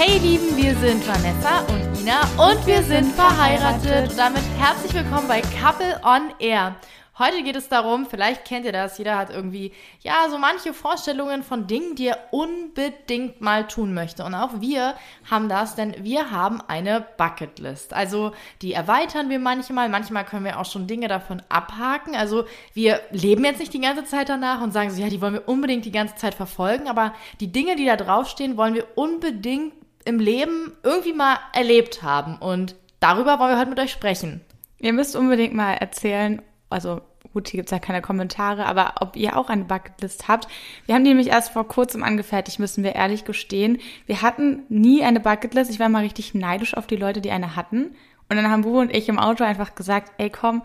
[0.00, 4.10] Hey Lieben, wir sind Vanessa und Ina und wir sind verheiratet.
[4.10, 6.76] Und damit herzlich willkommen bei Couple on Air.
[7.18, 9.72] Heute geht es darum, vielleicht kennt ihr das, jeder hat irgendwie,
[10.02, 14.22] ja, so manche Vorstellungen von Dingen, die er unbedingt mal tun möchte.
[14.22, 14.94] Und auch wir
[15.28, 17.92] haben das, denn wir haben eine Bucketlist.
[17.92, 18.30] Also
[18.62, 22.14] die erweitern wir manchmal, manchmal können wir auch schon Dinge davon abhaken.
[22.14, 25.34] Also wir leben jetzt nicht die ganze Zeit danach und sagen so, ja, die wollen
[25.34, 29.72] wir unbedingt die ganze Zeit verfolgen, aber die Dinge, die da draufstehen, wollen wir unbedingt
[30.08, 32.36] im Leben irgendwie mal erlebt haben.
[32.36, 34.40] Und darüber wollen wir heute mit euch sprechen.
[34.78, 36.40] Ihr müsst unbedingt mal erzählen,
[36.70, 37.02] also
[37.34, 40.48] gut, hier gibt's ja keine Kommentare, aber ob ihr auch eine Bucketlist habt.
[40.86, 43.78] Wir haben die nämlich erst vor kurzem angefertigt, müssen wir ehrlich gestehen.
[44.06, 45.70] Wir hatten nie eine Bucketlist.
[45.70, 47.94] Ich war mal richtig neidisch auf die Leute, die eine hatten.
[48.30, 50.62] Und dann haben Bubu und ich im Auto einfach gesagt, ey komm,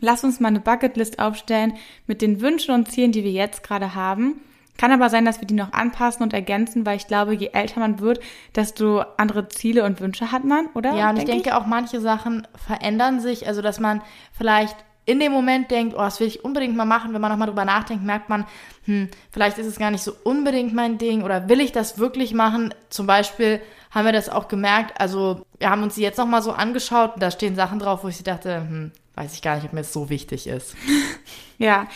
[0.00, 1.74] lass uns mal eine Bucketlist aufstellen
[2.06, 4.40] mit den Wünschen und Zielen, die wir jetzt gerade haben.
[4.78, 7.80] Kann aber sein, dass wir die noch anpassen und ergänzen, weil ich glaube, je älter
[7.80, 8.20] man wird,
[8.54, 10.94] desto andere Ziele und Wünsche hat man, oder?
[10.94, 11.54] Ja, und ich denke ich?
[11.54, 13.46] auch, manche Sachen verändern sich.
[13.46, 17.14] Also, dass man vielleicht in dem Moment denkt, oh, das will ich unbedingt mal machen,
[17.14, 18.44] wenn man nochmal drüber nachdenkt, merkt man,
[18.84, 22.34] hm, vielleicht ist es gar nicht so unbedingt mein Ding oder will ich das wirklich
[22.34, 22.74] machen?
[22.90, 23.60] Zum Beispiel
[23.92, 27.22] haben wir das auch gemerkt, also wir haben uns sie jetzt nochmal so angeschaut und
[27.22, 29.92] da stehen Sachen drauf, wo ich dachte, hm, weiß ich gar nicht, ob mir das
[29.92, 30.76] so wichtig ist.
[31.58, 31.88] ja,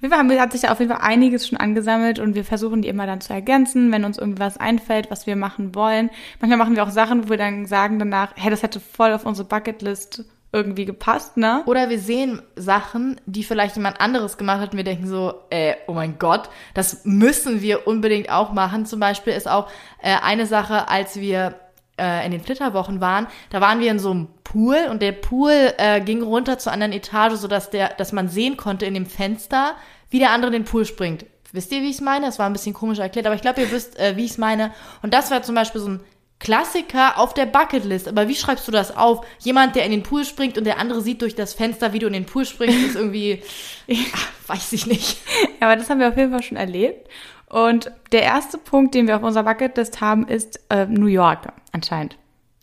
[0.00, 3.06] wir haben, hat sich auf jeden Fall einiges schon angesammelt und wir versuchen die immer
[3.06, 6.10] dann zu ergänzen, wenn uns irgendwas einfällt, was wir machen wollen.
[6.40, 9.26] Manchmal machen wir auch Sachen, wo wir dann sagen danach, hey, das hätte voll auf
[9.26, 11.62] unsere Bucketlist irgendwie gepasst, ne?
[11.66, 15.74] Oder wir sehen Sachen, die vielleicht jemand anderes gemacht hat und wir denken so, äh,
[15.88, 18.86] oh mein Gott, das müssen wir unbedingt auch machen.
[18.86, 19.68] Zum Beispiel ist auch
[20.00, 21.54] äh, eine Sache, als wir
[21.98, 25.74] äh, in den Flitterwochen waren, da waren wir in so einem Pool und der Pool
[25.78, 29.74] äh, ging runter zur anderen Etage, sodass der, dass man sehen konnte in dem Fenster,
[30.10, 31.26] wie der andere in den Pool springt.
[31.52, 32.26] Wisst ihr, wie ich es meine?
[32.26, 34.38] Das war ein bisschen komisch erklärt, aber ich glaube, ihr wisst, äh, wie ich es
[34.38, 34.72] meine.
[35.02, 36.00] Und das war zum Beispiel so ein
[36.40, 38.06] Klassiker auf der Bucketlist.
[38.06, 39.26] Aber wie schreibst du das auf?
[39.40, 42.06] Jemand, der in den Pool springt und der andere sieht durch das Fenster, wie du
[42.06, 43.42] in den Pool springst, ist irgendwie,
[44.14, 45.18] ach, weiß ich nicht.
[45.60, 47.08] Ja, aber das haben wir auf jeden Fall schon erlebt.
[47.48, 52.16] Und der erste Punkt, den wir auf unserer Bucketlist haben, ist äh, New York anscheinend.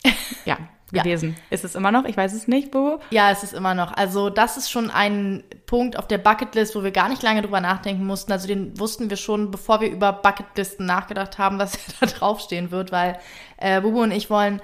[0.46, 0.58] Ja,
[0.92, 1.36] gewesen.
[1.50, 1.56] Ja.
[1.56, 2.06] Ist es immer noch?
[2.06, 3.00] Ich weiß es nicht, Bobo.
[3.10, 3.92] Ja, es ist immer noch.
[3.98, 7.60] Also das ist schon ein Punkt auf der Bucketlist, wo wir gar nicht lange drüber
[7.60, 8.32] nachdenken mussten.
[8.32, 12.92] Also den wussten wir schon, bevor wir über Bucketlisten nachgedacht haben, was da draufstehen wird,
[12.92, 13.18] weil
[13.58, 14.62] äh, Bobo und ich wollen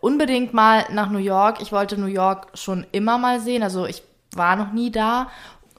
[0.00, 1.60] unbedingt mal nach New York.
[1.60, 3.62] Ich wollte New York schon immer mal sehen.
[3.62, 4.02] Also ich
[4.34, 5.28] war noch nie da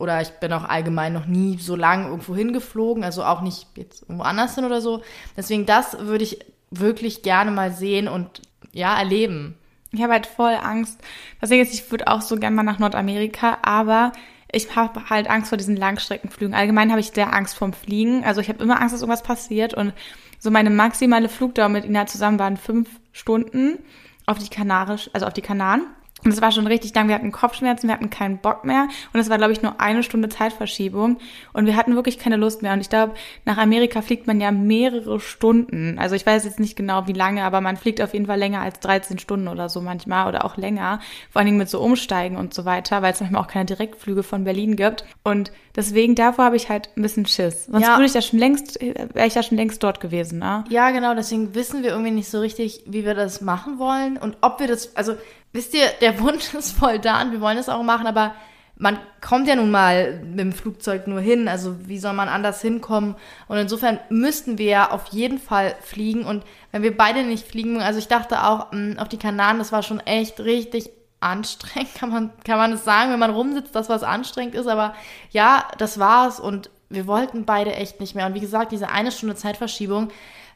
[0.04, 4.02] oder ich bin auch allgemein noch nie so lang irgendwo hingeflogen, also auch nicht jetzt
[4.04, 5.02] irgendwo anders hin oder so.
[5.38, 6.40] Deswegen das würde ich
[6.72, 8.42] wirklich gerne mal sehen und
[8.74, 9.56] ja, erleben.
[9.92, 11.00] Ich habe halt voll Angst.
[11.42, 14.12] Deswegen ich würde auch so gerne mal nach Nordamerika, aber
[14.52, 16.54] ich habe halt Angst vor diesen Langstreckenflügen.
[16.54, 18.26] Allgemein habe ich sehr Angst vorm Fliegen.
[18.26, 19.74] Also ich habe immer Angst, dass irgendwas passiert.
[19.74, 19.94] Und
[20.38, 23.80] so meine maximale Flugdauer mit Ina zusammen waren fünf Stunden
[24.26, 25.88] auf die Kanarisch, also auf die Kanaren.
[26.24, 27.08] Und es war schon richtig lang.
[27.08, 28.88] Wir hatten Kopfschmerzen, wir hatten keinen Bock mehr.
[29.14, 31.18] Und es war, glaube ich, nur eine Stunde Zeitverschiebung.
[31.52, 32.74] Und wir hatten wirklich keine Lust mehr.
[32.74, 33.14] Und ich glaube,
[33.46, 35.98] nach Amerika fliegt man ja mehrere Stunden.
[36.00, 38.62] Also ich weiß jetzt nicht genau, wie lange, aber man fliegt auf jeden Fall länger
[38.62, 41.00] als 13 Stunden oder so manchmal oder auch länger.
[41.30, 44.24] Vor allen Dingen mit so Umsteigen und so weiter, weil es manchmal auch keine Direktflüge
[44.24, 45.06] von Berlin gibt.
[45.24, 47.66] Und deswegen, davor habe ich halt ein bisschen Schiss.
[47.66, 47.96] Sonst ja.
[47.96, 50.64] würde ich ja schon längst, wäre ich ja schon längst dort gewesen, ne?
[50.70, 51.16] Ja, genau.
[51.16, 54.68] Deswegen wissen wir irgendwie nicht so richtig, wie wir das machen wollen und ob wir
[54.68, 55.16] das, also
[55.54, 58.34] wisst ihr, der Wunsch ist voll da und wir wollen es auch machen, aber
[58.76, 61.48] man kommt ja nun mal mit dem Flugzeug nur hin.
[61.48, 63.16] Also wie soll man anders hinkommen?
[63.48, 66.26] Und insofern müssten wir ja auf jeden Fall fliegen.
[66.26, 69.72] Und wenn wir beide nicht fliegen, also ich dachte auch mh, auf die Kanaren, das
[69.72, 73.90] war schon echt richtig anstrengend, kann man, kann man es sagen, wenn man rumsitzt, dass
[73.90, 74.68] was anstrengend ist.
[74.68, 74.96] Aber
[75.30, 78.26] ja, das war's und wir wollten beide echt nicht mehr.
[78.26, 80.10] Und wie gesagt, diese eine Stunde Zeitverschiebung,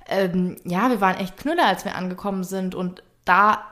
[0.10, 2.76] ähm, ja, wir waren echt knüller, als wir angekommen sind.
[2.76, 3.64] Und da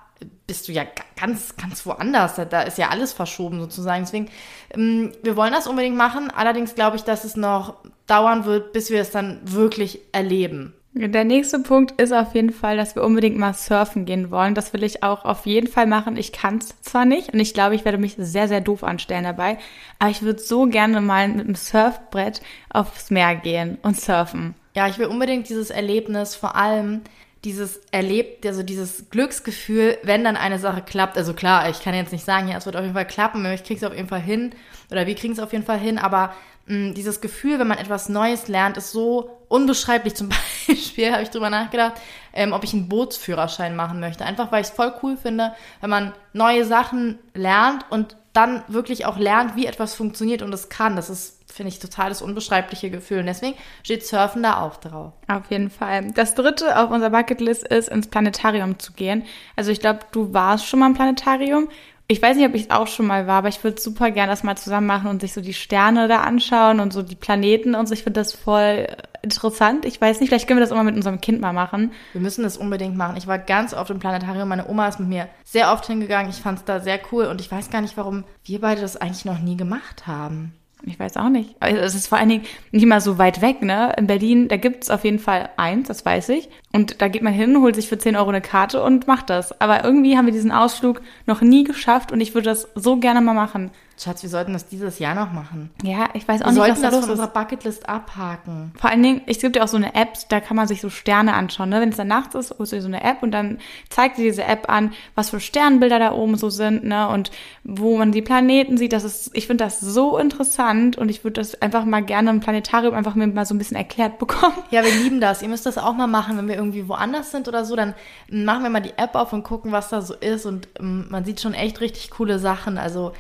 [0.48, 0.84] bist du ja
[1.20, 2.36] ganz, ganz woanders.
[2.50, 4.04] Da ist ja alles verschoben sozusagen.
[4.04, 4.30] Deswegen,
[4.74, 6.32] ähm, wir wollen das unbedingt machen.
[6.36, 7.76] Allerdings glaube ich, dass es noch
[8.08, 10.74] dauern wird, bis wir es dann wirklich erleben.
[10.98, 14.56] Der nächste Punkt ist auf jeden Fall, dass wir unbedingt mal surfen gehen wollen.
[14.56, 16.16] Das will ich auch auf jeden Fall machen.
[16.16, 19.26] Ich kann es zwar nicht und ich glaube, ich werde mich sehr, sehr doof anstellen
[19.26, 19.58] dabei,
[20.00, 24.56] aber ich würde so gerne mal mit einem Surfbrett aufs Meer gehen und surfen.
[24.74, 27.02] Ja, ich will unbedingt dieses Erlebnis, vor allem
[27.46, 31.18] dieses erlebt, also dieses Glücksgefühl, wenn dann eine Sache klappt.
[31.18, 33.64] Also klar, ich kann jetzt nicht sagen, ja, es wird auf jeden Fall klappen, ich
[33.64, 34.54] krieg's auf jeden Fall hin
[34.92, 36.34] oder wir kriegen es auf jeden Fall hin, aber
[36.66, 40.16] mh, mm, dieses Gefühl, wenn man etwas Neues lernt, ist so unbeschreiblich.
[40.16, 40.30] Zum
[40.68, 41.94] Beispiel habe ich drüber nachgedacht,
[42.34, 44.26] ähm, ob ich einen Bootsführerschein machen möchte.
[44.26, 49.06] Einfach weil ich es voll cool finde, wenn man neue Sachen lernt und dann wirklich
[49.06, 50.96] auch lernt, wie etwas funktioniert und es kann.
[50.96, 53.20] Das ist finde ich, total das unbeschreibliche Gefühl.
[53.20, 55.14] Und deswegen steht Surfen da auch drauf.
[55.28, 56.12] Auf jeden Fall.
[56.12, 59.24] Das dritte auf unserer Bucketlist ist, ins Planetarium zu gehen.
[59.56, 61.70] Also ich glaube, du warst schon mal im Planetarium
[62.08, 64.32] ich weiß nicht, ob ich es auch schon mal war, aber ich würde super gerne
[64.32, 67.74] das mal zusammen machen und sich so die Sterne da anschauen und so die Planeten
[67.74, 67.94] und so.
[67.94, 68.88] Ich finde das voll
[69.24, 69.86] interessant.
[69.86, 71.92] Ich weiß nicht, vielleicht können wir das immer mit unserem Kind mal machen.
[72.14, 73.18] Wir müssen das unbedingt machen.
[73.18, 74.48] Ich war ganz oft im Planetarium.
[74.48, 76.30] Meine Oma ist mit mir sehr oft hingegangen.
[76.30, 78.98] Ich fand es da sehr cool und ich weiß gar nicht, warum wir beide das
[78.98, 80.54] eigentlich noch nie gemacht haben.
[80.84, 81.56] Ich weiß auch nicht.
[81.60, 83.94] Also es ist vor allen Dingen nicht mal so weit weg, ne?
[83.98, 86.50] In Berlin, da gibt's auf jeden Fall eins, das weiß ich.
[86.74, 89.60] Und da geht man hin, holt sich für 10 Euro eine Karte und macht das.
[89.62, 93.22] Aber irgendwie haben wir diesen Ausflug noch nie geschafft und ich würde das so gerne
[93.22, 93.72] mal machen.
[93.98, 95.70] Schatz, wir sollten das dieses Jahr noch machen.
[95.82, 97.20] Ja, ich weiß auch wir nicht, sollten was da das los von ist.
[97.20, 98.74] unserer Bucketlist abhaken.
[98.78, 100.90] Vor allen Dingen, es gibt ja auch so eine App, da kann man sich so
[100.90, 101.70] Sterne anschauen.
[101.70, 101.80] Ne?
[101.80, 103.60] Wenn es dann nachts ist, holst du dir so eine App und dann
[103.90, 107.08] zeigt dir diese App an, was für Sternbilder da oben so sind, ne?
[107.08, 107.32] Und
[107.64, 108.92] wo man die Planeten sieht.
[108.92, 112.42] Das ist, ich finde das so interessant und ich würde das einfach mal gerne im
[112.42, 114.58] Planetarium einfach mir mal so ein bisschen erklärt bekommen.
[114.72, 115.42] Ja, wir lieben das.
[115.42, 117.76] Ihr müsst das auch mal machen, wenn wir irgendwie woanders sind oder so.
[117.76, 117.94] Dann
[118.30, 120.46] machen wir mal die App auf und gucken, was da so ist.
[120.46, 122.78] Und ähm, man sieht schon echt richtig coole Sachen.
[122.78, 123.14] Also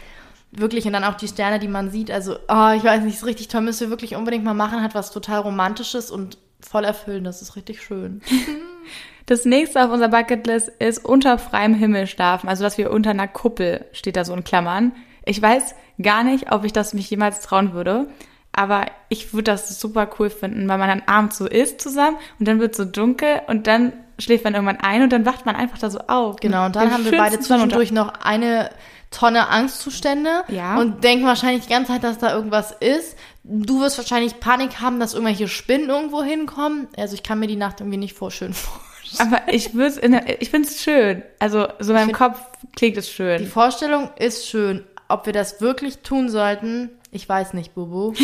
[0.57, 2.11] wirklich und dann auch die Sterne, die man sieht.
[2.11, 3.61] Also, oh, ich weiß nicht, ist richtig toll.
[3.61, 4.81] Müsst ihr wirklich unbedingt mal machen.
[4.81, 7.39] Hat was total Romantisches und voll erfüllendes.
[7.39, 8.21] Das ist richtig schön.
[9.27, 12.47] Das nächste auf unserer Bucketlist ist unter freiem Himmel schlafen.
[12.47, 14.91] Also, dass wir unter einer Kuppel, steht da so in Klammern.
[15.25, 18.07] Ich weiß gar nicht, ob ich das mich jemals trauen würde.
[18.51, 22.47] Aber ich würde das super cool finden, weil man dann abends so isst zusammen und
[22.47, 25.77] dann wird so dunkel und dann schläft man irgendwann ein und dann wacht man einfach
[25.77, 26.37] da so auf.
[26.37, 28.69] Genau, und dann haben wir beide zwischendurch noch eine
[29.15, 30.77] Tonne Angstzustände Ja.
[30.77, 33.15] und denken wahrscheinlich die ganze Zeit, dass da irgendwas ist.
[33.43, 36.87] Du wirst wahrscheinlich Panik haben, dass irgendwelche Spinnen irgendwo hinkommen.
[36.97, 39.33] Also ich kann mir die Nacht irgendwie nicht vor schön vorstellen.
[39.33, 39.69] Aber ich
[40.39, 41.23] ich finde es schön.
[41.39, 42.39] Also so in meinem find- Kopf
[42.75, 43.47] klingt es Die schön.
[43.47, 44.83] Vorstellung ist schön.
[45.07, 48.13] Ob wir das wirklich tun sollten, ich weiß nicht, Bubu.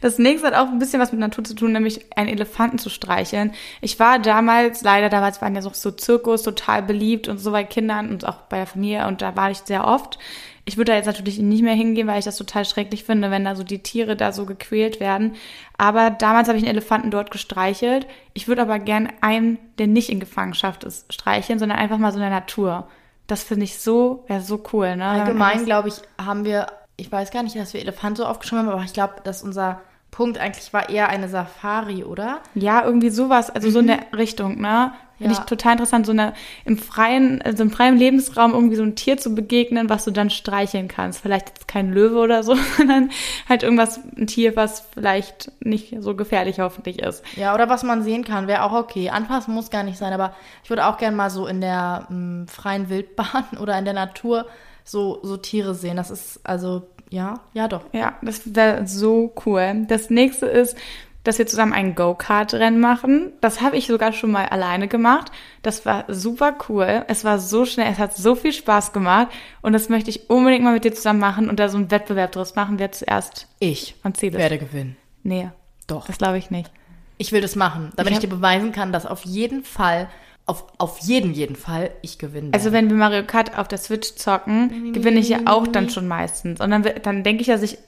[0.00, 2.90] Das nächste hat auch ein bisschen was mit Natur zu tun, nämlich einen Elefanten zu
[2.90, 3.52] streicheln.
[3.80, 7.64] Ich war damals, leider damals waren ja so, so Zirkus total beliebt und so bei
[7.64, 10.18] Kindern und auch bei der Familie und da war ich sehr oft.
[10.64, 13.44] Ich würde da jetzt natürlich nicht mehr hingehen, weil ich das total schrecklich finde, wenn
[13.44, 15.34] da so die Tiere da so gequält werden.
[15.76, 18.06] Aber damals habe ich einen Elefanten dort gestreichelt.
[18.34, 22.18] Ich würde aber gern einen, der nicht in Gefangenschaft ist, streicheln, sondern einfach mal so
[22.18, 22.86] in der Natur.
[23.26, 25.06] Das finde ich so, wäre so cool, ne?
[25.06, 26.66] Allgemein, glaube ich, haben wir,
[27.00, 29.80] ich weiß gar nicht, dass wir Elefant so aufgeschrieben haben, aber ich glaube, dass unser
[30.10, 32.40] Punkt eigentlich war eher eine Safari, oder?
[32.54, 34.92] Ja, irgendwie sowas, also so in der Richtung, ne?
[35.18, 35.36] Finde Mhm.
[35.36, 35.40] Ja.
[35.40, 36.32] ich total interessant, so eine,
[36.64, 40.30] im freien, also im freien Lebensraum irgendwie so ein Tier zu begegnen, was du dann
[40.30, 41.20] streicheln kannst.
[41.20, 43.10] Vielleicht jetzt kein Löwe oder so, sondern
[43.46, 47.22] halt irgendwas, ein Tier, was vielleicht nicht so gefährlich hoffentlich ist.
[47.36, 49.10] Ja, oder was man sehen kann, wäre auch okay.
[49.10, 52.46] Anfassen muss gar nicht sein, aber ich würde auch gern mal so in der m,
[52.48, 54.46] freien Wildbahn oder in der Natur
[54.90, 55.96] so, so Tiere sehen.
[55.96, 57.82] Das ist also, ja, ja doch.
[57.92, 59.86] Ja, das wäre so cool.
[59.88, 60.76] Das nächste ist,
[61.22, 63.32] dass wir zusammen ein Go-Kart-Rennen machen.
[63.42, 65.30] Das habe ich sogar schon mal alleine gemacht.
[65.62, 67.04] Das war super cool.
[67.08, 69.28] Es war so schnell, es hat so viel Spaß gemacht.
[69.60, 72.32] Und das möchte ich unbedingt mal mit dir zusammen machen und da so einen Wettbewerb
[72.32, 74.38] draus machen, wer zuerst Ich ans Ziel ist.
[74.38, 74.96] werde gewinnen.
[75.22, 75.50] Nee,
[75.86, 76.06] Doch.
[76.06, 76.70] das glaube ich nicht.
[77.18, 80.08] Ich will das machen, damit Ich ich, dir beweisen kann, dass auf jeden Fall,
[80.46, 82.50] auf, auf jeden, jeden Fall ich gewinne.
[82.52, 86.08] Also wenn wir Mario Kart auf der Switch zocken, gewinne ich ja auch dann schon
[86.08, 86.60] meistens.
[86.60, 87.78] Und dann, dann denke ich, dass ich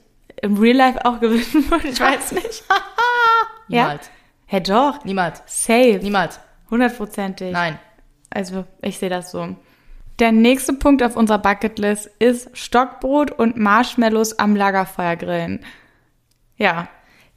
[0.41, 1.87] im Real Life auch gewinnen würde.
[1.87, 2.63] Ich weiß nicht.
[3.67, 3.83] ja.
[3.83, 4.09] Niemals.
[4.45, 5.03] Hä, doch.
[5.03, 5.41] Niemals.
[5.45, 5.99] Safe.
[6.01, 6.39] Niemals.
[6.69, 7.51] Hundertprozentig.
[7.51, 7.79] Nein.
[8.29, 9.55] Also ich sehe das so.
[10.19, 15.65] Der nächste Punkt auf unserer Bucketlist ist Stockbrot und Marshmallows am Lagerfeuer grillen.
[16.57, 16.87] Ja.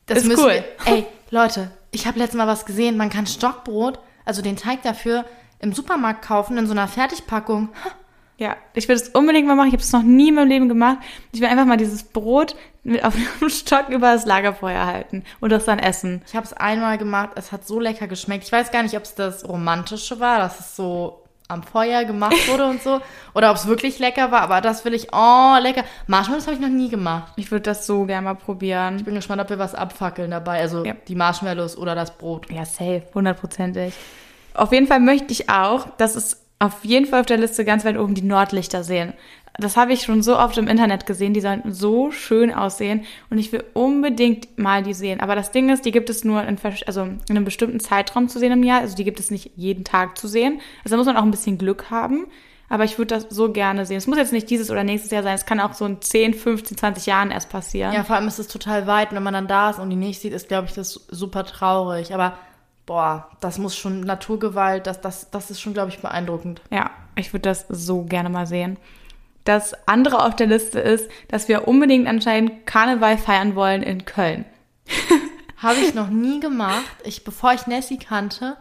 [0.07, 0.65] Das Ist müssen cool.
[0.85, 2.97] Wir, ey, Leute, ich habe letztes Mal was gesehen.
[2.97, 5.25] Man kann Stockbrot, also den Teig dafür,
[5.61, 7.71] im Supermarkt kaufen in so einer Fertigpackung.
[8.39, 9.69] Ja, ich will das unbedingt mal machen.
[9.69, 10.99] Ich habe das noch nie in meinem Leben gemacht.
[11.33, 15.51] Ich will einfach mal dieses Brot mit auf einem Stock über das Lagerfeuer halten und
[15.51, 16.21] das dann essen.
[16.27, 17.31] Ich habe es einmal gemacht.
[17.37, 18.45] Es hat so lecker geschmeckt.
[18.45, 22.49] Ich weiß gar nicht, ob es das Romantische war, dass es so am Feuer gemacht
[22.49, 23.01] wurde und so,
[23.35, 24.41] oder ob es wirklich lecker war.
[24.43, 25.09] Aber das will ich.
[25.13, 25.85] Oh, lecker.
[26.07, 27.33] Marshmallows habe ich noch nie gemacht.
[27.37, 28.97] Ich würde das so gerne mal probieren.
[28.97, 30.61] Ich bin gespannt, ob wir was abfackeln dabei.
[30.61, 30.95] Also Ja.
[31.07, 32.51] die Marshmallows oder das Brot.
[32.51, 33.95] Ja, safe, hundertprozentig.
[34.55, 37.85] Auf jeden Fall möchte ich auch, dass es auf jeden Fall auf der Liste ganz
[37.85, 39.13] weit oben die Nordlichter sehen.
[39.59, 43.39] Das habe ich schon so oft im Internet gesehen, die sollen so schön aussehen und
[43.39, 45.21] ich will unbedingt mal die sehen.
[45.21, 48.39] Aber das Ding ist, die gibt es nur in, also in einem bestimmten Zeitraum zu
[48.39, 50.61] sehen im Jahr, also die gibt es nicht jeden Tag zu sehen.
[50.85, 52.27] Also da muss man auch ein bisschen Glück haben.
[52.69, 53.99] Aber ich würde das so gerne sehen.
[53.99, 55.35] Es muss jetzt nicht dieses oder nächstes Jahr sein.
[55.35, 57.93] Es kann auch so in 10, 15, 20 Jahren erst passieren.
[57.93, 59.11] Ja, vor allem ist es total weit.
[59.11, 61.45] Und wenn man dann da ist und die nicht sieht, ist, glaube ich, das super
[61.45, 62.13] traurig.
[62.13, 62.37] Aber
[62.85, 66.61] boah, das muss schon Naturgewalt, das, das, das ist schon, glaube ich, beeindruckend.
[66.71, 68.79] Ja, ich würde das so gerne mal sehen.
[69.47, 74.45] Das andere auf der Liste ist, dass wir unbedingt anscheinend Karneval feiern wollen in Köln.
[75.57, 76.85] Habe ich noch nie gemacht.
[77.05, 78.57] Ich, bevor ich Nessie kannte,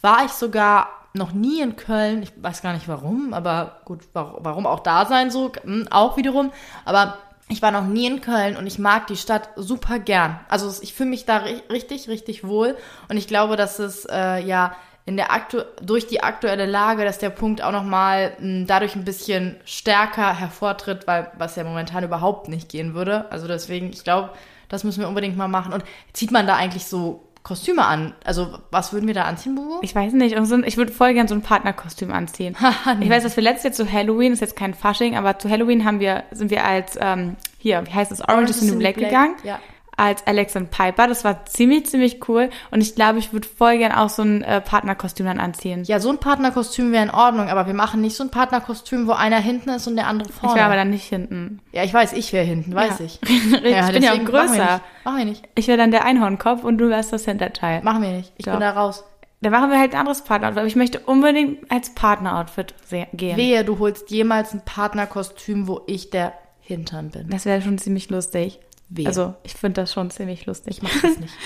[0.00, 2.22] war ich sogar noch nie in Köln.
[2.22, 6.52] Ich weiß gar nicht warum, aber gut, warum auch da sein so, hm, auch wiederum.
[6.84, 7.18] Aber
[7.48, 10.38] ich war noch nie in Köln und ich mag die Stadt super gern.
[10.48, 11.38] Also ich fühle mich da
[11.70, 12.76] richtig, richtig wohl
[13.08, 14.76] und ich glaube, dass es äh, ja
[15.10, 19.04] in der aktu durch die aktuelle Lage, dass der Punkt auch nochmal hm, dadurch ein
[19.04, 23.28] bisschen stärker hervortritt, weil was ja momentan überhaupt nicht gehen würde.
[23.32, 24.30] Also deswegen, ich glaube,
[24.68, 25.72] das müssen wir unbedingt mal machen.
[25.72, 28.14] Und zieht man da eigentlich so Kostüme an?
[28.24, 29.80] Also was würden wir da anziehen, Bubu?
[29.82, 30.36] Ich weiß nicht.
[30.36, 32.56] Ich würde voll gern so ein Partnerkostüm anziehen.
[32.98, 33.06] nee.
[33.06, 35.84] Ich weiß, dass wir letztes Jahr zu Halloween, ist jetzt kein Fasching, aber zu Halloween
[35.84, 38.78] haben wir, sind wir als, ähm, hier, wie heißt es, Orange, Orange is the New
[38.78, 39.34] Black, Black gegangen.
[39.42, 39.58] Ja
[40.00, 41.06] als Alex und Piper.
[41.06, 42.50] Das war ziemlich, ziemlich cool.
[42.70, 45.84] Und ich glaube, ich würde voll gern auch so ein äh, Partnerkostüm dann anziehen.
[45.84, 49.12] Ja, so ein Partnerkostüm wäre in Ordnung, aber wir machen nicht so ein Partnerkostüm, wo
[49.12, 50.54] einer hinten ist und der andere vorne.
[50.54, 51.60] Ich wäre aber dann nicht hinten.
[51.72, 53.04] Ja, ich weiß, ich wäre hinten, weiß ja.
[53.04, 53.20] ich.
[53.62, 54.80] ja, ich bin ja auch größer.
[55.04, 55.46] Machen wir nicht.
[55.54, 57.82] Ich wäre dann der Einhornkopf und du wärst das Hinterteil.
[57.82, 58.32] Machen wir nicht.
[58.38, 58.52] Ich Doch.
[58.52, 59.04] bin da raus.
[59.42, 60.58] Da machen wir halt ein anderes Partneroutfit.
[60.58, 62.74] Aber ich möchte unbedingt als Partneroutfit
[63.12, 63.36] gehen.
[63.36, 67.28] Wehe, du holst jemals ein Partnerkostüm, wo ich der Hintern bin.
[67.30, 68.60] Das wäre schon ziemlich lustig.
[68.90, 69.06] Wehe.
[69.06, 70.78] Also ich finde das schon ziemlich lustig.
[70.78, 71.34] Ich mache das nicht.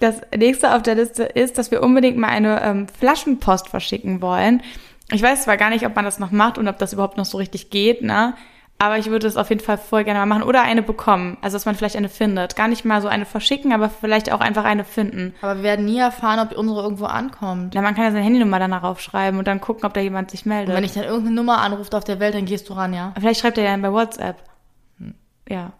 [0.00, 4.62] Das nächste auf der Liste ist, dass wir unbedingt mal eine ähm, Flaschenpost verschicken wollen.
[5.10, 7.24] Ich weiß zwar gar nicht, ob man das noch macht und ob das überhaupt noch
[7.24, 8.34] so richtig geht, ne?
[8.80, 10.44] Aber ich würde es auf jeden Fall voll gerne mal machen.
[10.44, 11.36] Oder eine bekommen.
[11.40, 12.54] Also, dass man vielleicht eine findet.
[12.54, 15.34] Gar nicht mal so eine verschicken, aber vielleicht auch einfach eine finden.
[15.42, 17.74] Aber wir werden nie erfahren, ob unsere irgendwo ankommt.
[17.74, 20.30] Ja, man kann ja seine Handynummer dann darauf schreiben und dann gucken, ob da jemand
[20.30, 20.68] sich meldet.
[20.68, 23.12] Und wenn ich dann irgendeine Nummer anruft auf der Welt, dann gehst du ran, ja?
[23.18, 24.36] Vielleicht schreibt er ja dann bei WhatsApp.
[24.98, 25.14] Hm.
[25.48, 25.72] Ja.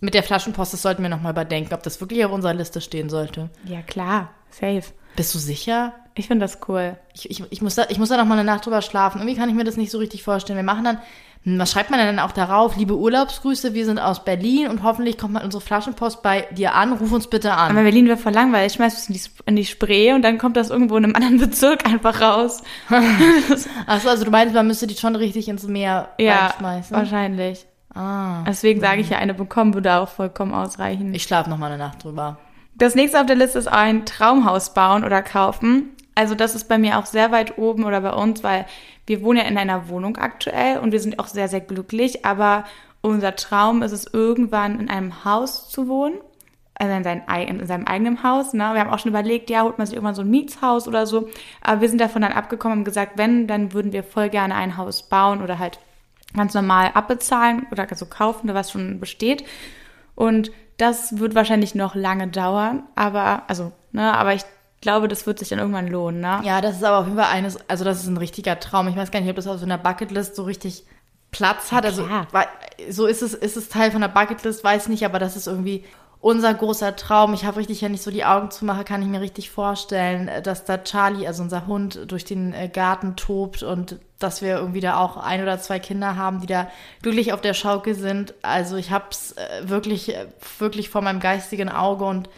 [0.00, 3.10] Mit der Flaschenpost, das sollten wir nochmal überdenken, ob das wirklich auf unserer Liste stehen
[3.10, 3.50] sollte.
[3.64, 4.30] Ja, klar.
[4.50, 4.82] Safe.
[5.16, 5.94] Bist du sicher?
[6.14, 6.96] Ich finde das cool.
[7.14, 9.20] Ich, ich, ich, muss da, ich muss da noch mal eine Nacht drüber schlafen.
[9.20, 10.56] Irgendwie kann ich mir das nicht so richtig vorstellen.
[10.56, 10.98] Wir machen dann,
[11.44, 12.76] hm, was schreibt man denn dann auch darauf?
[12.76, 16.92] Liebe Urlaubsgrüße, wir sind aus Berlin und hoffentlich kommt mal unsere Flaschenpost bei dir an.
[16.92, 17.70] Ruf uns bitte an.
[17.70, 18.72] Aber Berlin wäre voll langweilig.
[18.72, 21.14] Ich schmeiß es in die, in die Spree und dann kommt das irgendwo in einem
[21.16, 22.62] anderen Bezirk einfach raus.
[23.86, 26.96] Achso, also du meinst, man müsste die schon richtig ins Meer ja, schmeißen?
[26.96, 27.66] wahrscheinlich.
[27.94, 28.44] Ah.
[28.46, 31.12] Deswegen sage ich ja, eine bekommen würde auch vollkommen ausreichen.
[31.14, 32.38] Ich schlafe noch mal eine Nacht drüber.
[32.74, 35.90] Das nächste auf der Liste ist ein Traumhaus bauen oder kaufen.
[36.14, 38.66] Also das ist bei mir auch sehr weit oben oder bei uns, weil
[39.06, 42.24] wir wohnen ja in einer Wohnung aktuell und wir sind auch sehr, sehr glücklich.
[42.24, 42.64] Aber
[43.02, 46.18] unser Traum ist es, irgendwann in einem Haus zu wohnen.
[46.74, 48.54] Also in, sein, in seinem eigenen Haus.
[48.54, 48.70] Ne?
[48.72, 51.28] Wir haben auch schon überlegt, ja, holt man sich irgendwann so ein Mietshaus oder so.
[51.60, 54.78] Aber wir sind davon dann abgekommen und gesagt, wenn, dann würden wir voll gerne ein
[54.78, 55.78] Haus bauen oder halt
[56.34, 59.44] ganz normal abbezahlen oder so kaufen, was schon besteht.
[60.14, 64.44] Und das wird wahrscheinlich noch lange dauern, aber, also, ne, aber ich
[64.80, 66.40] glaube, das wird sich dann irgendwann lohnen, ne?
[66.42, 68.88] Ja, das ist aber auf jeden Fall eines, also das ist ein richtiger Traum.
[68.88, 70.84] Ich weiß gar nicht, ob das auf so einer Bucketlist so richtig
[71.30, 71.84] Platz hat.
[71.84, 72.08] Also
[72.88, 75.84] so ist es, ist es Teil von der Bucketlist, weiß nicht, aber das ist irgendwie
[76.20, 77.32] unser großer Traum.
[77.34, 80.64] Ich habe richtig, wenn ich so die Augen zumache, kann ich mir richtig vorstellen, dass
[80.64, 84.98] da Charlie, also unser Hund, durch den äh, Garten tobt und dass wir irgendwie da
[84.98, 86.68] auch ein oder zwei Kinder haben, die da
[87.02, 88.34] glücklich auf der Schaukel sind.
[88.42, 90.26] Also ich habe es äh, wirklich, äh,
[90.58, 92.28] wirklich vor meinem geistigen Auge und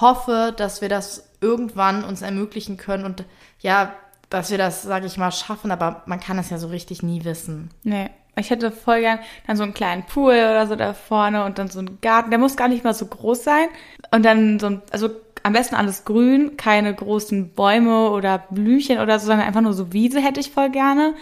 [0.00, 3.24] hoffe, dass wir das irgendwann uns ermöglichen können und
[3.58, 3.92] ja,
[4.30, 7.24] dass wir das, sage ich mal, schaffen, aber man kann es ja so richtig nie
[7.24, 7.70] wissen.
[7.82, 8.08] Nee.
[8.36, 11.68] Ich hätte voll gern dann so einen kleinen Pool oder so da vorne und dann
[11.68, 12.30] so einen Garten.
[12.30, 13.68] Der muss gar nicht mal so groß sein.
[14.10, 15.10] Und dann so ein, also
[15.42, 19.92] am besten alles grün, keine großen Bäume oder Blüchen oder so, sondern einfach nur so
[19.92, 21.14] Wiese hätte ich voll gerne.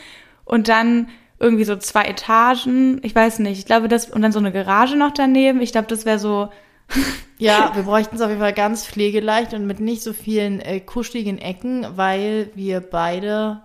[0.45, 1.09] Und dann
[1.41, 3.01] irgendwie so zwei Etagen.
[3.03, 3.59] Ich weiß nicht.
[3.59, 5.61] Ich glaube, das, und dann so eine Garage noch daneben.
[5.61, 6.51] Ich glaube, das wäre so.
[7.39, 10.81] ja, wir bräuchten es auf jeden Fall ganz pflegeleicht und mit nicht so vielen äh,
[10.81, 13.63] kuscheligen Ecken, weil wir beide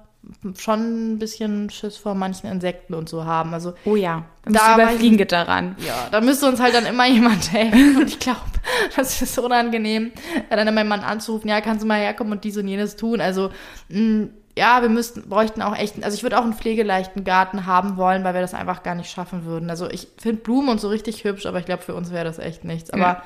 [0.58, 3.53] schon ein bisschen Schiss vor manchen Insekten und so haben.
[3.53, 5.75] Also oh ja, da über Fliegengitter ran.
[5.79, 7.98] Ja, da müsste uns halt dann immer jemand helfen.
[7.98, 8.41] Und ich glaube,
[8.96, 10.12] das ist unangenehm,
[10.50, 13.22] dann immer jemanden anzurufen, ja, kannst du mal herkommen und dies und jenes tun.
[13.22, 13.51] Also
[13.89, 14.27] mh,
[14.58, 18.24] ja, wir müssten, bräuchten auch echt, also ich würde auch einen pflegeleichten Garten haben wollen,
[18.24, 19.70] weil wir das einfach gar nicht schaffen würden.
[19.70, 22.39] Also ich finde Blumen und so richtig hübsch, aber ich glaube, für uns wäre das
[22.39, 22.89] echt nichts.
[22.89, 23.24] Aber ja.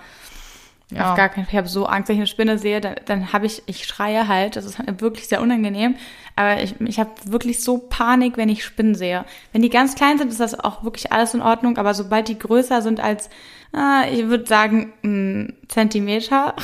[0.91, 1.11] Ja.
[1.11, 1.53] Auf gar keinen Fall.
[1.53, 4.27] Ich habe so Angst, wenn ich eine Spinne sehe, dann, dann habe ich, ich schreie
[4.27, 4.55] halt.
[4.55, 5.95] Das ist halt wirklich sehr unangenehm.
[6.35, 9.25] Aber ich, ich habe wirklich so Panik, wenn ich Spinnen sehe.
[9.51, 11.77] Wenn die ganz klein sind, ist das auch wirklich alles in Ordnung.
[11.77, 13.29] Aber sobald die größer sind als,
[13.75, 16.55] äh, ich würde sagen, ein Zentimeter,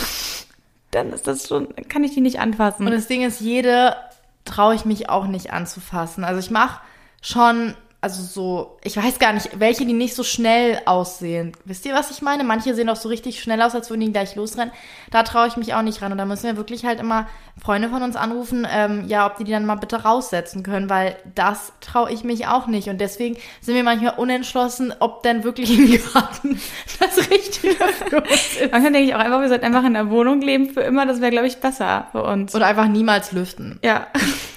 [0.91, 2.85] dann ist das schon, kann ich die nicht anfassen.
[2.85, 3.95] Und das Ding ist, jede
[4.43, 6.23] traue ich mich auch nicht anzufassen.
[6.23, 6.81] Also ich mache
[7.21, 11.53] schon also so, ich weiß gar nicht, welche, die nicht so schnell aussehen.
[11.65, 12.43] Wisst ihr, was ich meine?
[12.43, 14.71] Manche sehen auch so richtig schnell aus, als würden die gleich losrennen.
[15.09, 16.11] Da traue ich mich auch nicht ran.
[16.11, 17.27] Und da müssen wir wirklich halt immer
[17.59, 21.15] Freunde von uns anrufen, ähm, ja, ob die die dann mal bitte raussetzen können, weil
[21.33, 22.89] das traue ich mich auch nicht.
[22.89, 26.61] Und deswegen sind wir manchmal unentschlossen, ob denn wirklich im Garten
[26.99, 28.29] das Richtige für uns
[28.61, 28.71] ist.
[28.71, 31.07] Manchmal denke ich auch einfach, wir sollten einfach in der Wohnung leben für immer.
[31.07, 32.53] Das wäre, glaube ich, besser für uns.
[32.53, 33.79] Oder einfach niemals lüften.
[33.83, 34.05] Ja.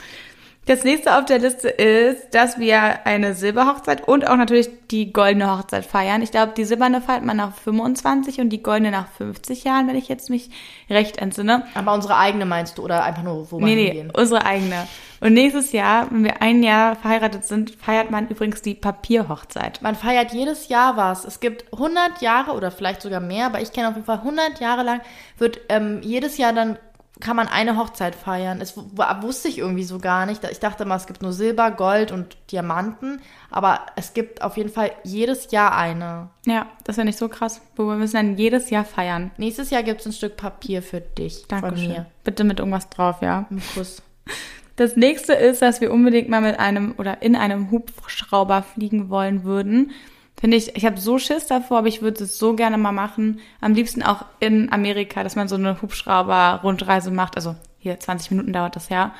[0.69, 5.51] Das nächste auf der Liste ist, dass wir eine Silberhochzeit und auch natürlich die goldene
[5.51, 6.21] Hochzeit feiern.
[6.21, 9.97] Ich glaube, die silberne feiert man nach 25 und die goldene nach 50 Jahren, wenn
[9.97, 10.51] ich jetzt mich
[10.91, 11.65] recht entsinne.
[11.75, 14.13] Aber unsere eigene meinst du oder einfach nur, wo man Nee, nee, hingehen?
[14.15, 14.87] unsere eigene.
[15.23, 19.81] Und nächstes Jahr, wenn wir ein Jahr verheiratet sind, feiert man übrigens die Papierhochzeit.
[19.81, 21.25] Man feiert jedes Jahr was.
[21.25, 24.61] Es gibt 100 Jahre oder vielleicht sogar mehr, aber ich kenne auf jeden Fall 100
[24.61, 25.01] Jahre lang
[25.39, 26.77] wird ähm, jedes Jahr dann
[27.21, 28.61] kann man eine Hochzeit feiern.
[28.61, 28.83] Das w-
[29.23, 30.45] wusste ich irgendwie so gar nicht.
[30.51, 33.21] Ich dachte immer, es gibt nur Silber, Gold und Diamanten,
[33.51, 36.29] aber es gibt auf jeden Fall jedes Jahr eine.
[36.47, 37.61] Ja, das wäre nicht so krass.
[37.77, 39.31] Wir müssen dann jedes Jahr feiern.
[39.37, 41.89] Nächstes Jahr gibt es ein Stück Papier für dich von Dankeschön.
[41.89, 42.07] mir.
[42.25, 43.47] Bitte mit irgendwas drauf, ja.
[43.51, 44.03] Ein Kuss.
[44.77, 49.43] Das nächste ist, dass wir unbedingt mal mit einem oder in einem Hubschrauber fliegen wollen
[49.43, 49.91] würden.
[50.41, 53.41] Finde ich, ich habe so Schiss davor, aber ich würde es so gerne mal machen.
[53.61, 57.37] Am liebsten auch in Amerika, dass man so eine Hubschrauber-Rundreise macht.
[57.37, 59.15] Also hier 20 Minuten dauert das ja.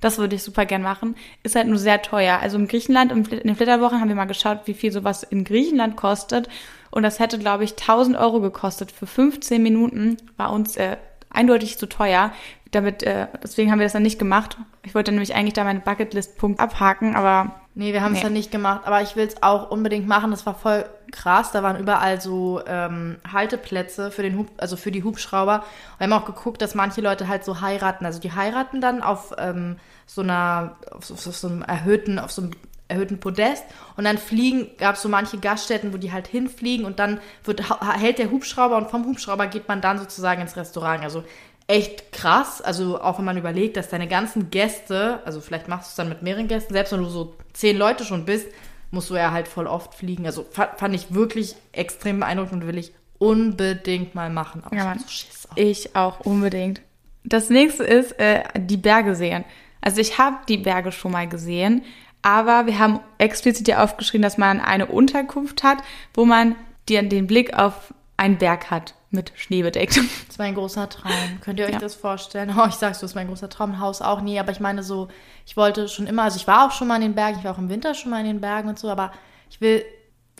[0.00, 1.14] Das würde ich super gern machen.
[1.42, 2.38] Ist halt nur sehr teuer.
[2.40, 5.96] Also in Griechenland, in den Flitterwochen haben wir mal geschaut, wie viel sowas in Griechenland
[5.96, 6.48] kostet.
[6.90, 10.16] Und das hätte, glaube ich, 1000 Euro gekostet für 15 Minuten.
[10.36, 10.96] War uns äh,
[11.30, 12.32] eindeutig zu teuer.
[12.72, 14.56] Damit, äh, deswegen haben wir das dann nicht gemacht.
[14.82, 18.24] Ich wollte nämlich eigentlich da meinen Bucketlist-Punkt abhaken, aber Nee, wir haben es Nee.
[18.24, 20.30] dann nicht gemacht, aber ich will es auch unbedingt machen.
[20.30, 21.52] Das war voll krass.
[21.52, 25.60] Da waren überall so ähm, Halteplätze für den Hub, also für die Hubschrauber.
[25.94, 28.04] Und wir haben auch geguckt, dass manche Leute halt so heiraten.
[28.04, 29.76] Also die heiraten dann auf ähm,
[30.06, 32.50] so einer, auf, so- auf so einem erhöhten, auf so einem
[32.88, 33.64] erhöhten Podest
[33.96, 37.62] und dann fliegen, gab es so manche Gaststätten, wo die halt hinfliegen und dann wird,
[37.98, 41.02] hält der Hubschrauber und vom Hubschrauber geht man dann sozusagen ins Restaurant.
[41.02, 41.24] Also
[41.66, 42.60] echt krass.
[42.60, 46.08] Also auch wenn man überlegt, dass deine ganzen Gäste, also vielleicht machst du es dann
[46.08, 48.46] mit mehreren Gästen, selbst wenn du so zehn Leute schon bist,
[48.90, 50.26] musst du ja halt voll oft fliegen.
[50.26, 54.62] Also fa- fand ich wirklich extrem beeindruckend und will ich unbedingt mal machen.
[54.64, 55.48] Aber Ja, ich so.
[55.56, 56.80] Ich auch unbedingt.
[57.24, 59.44] Das nächste ist äh, die Berge sehen.
[59.80, 61.82] Also ich habe die Berge schon mal gesehen,
[62.20, 65.78] aber wir haben explizit hier aufgeschrieben, dass man eine Unterkunft hat,
[66.14, 66.54] wo man
[66.88, 69.96] die, den Blick auf einen Berg hat mit Schnee bedeckt.
[70.26, 71.12] Das ist mein großer Traum.
[71.42, 71.78] Könnt ihr euch Ja.
[71.78, 72.54] das vorstellen?
[72.58, 73.78] Oh, ich sag's, du, das ist mein großer Traum.
[73.80, 75.08] Haus auch nie, aber ich meine so,
[75.44, 77.52] ich wollte schon immer, also ich war auch schon mal in den Bergen, ich war
[77.54, 79.12] auch im Winter schon mal in den Bergen und so, aber
[79.50, 79.84] ich will